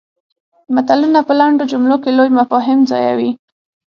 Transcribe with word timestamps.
متلونه 0.73 1.19
په 1.27 1.33
لنډو 1.39 1.69
جملو 1.71 1.97
کې 2.03 2.11
لوی 2.17 2.29
مفاهیم 2.39 2.79
ځایوي 2.91 3.31